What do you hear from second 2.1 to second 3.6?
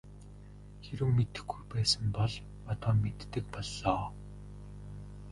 бол одоо мэддэг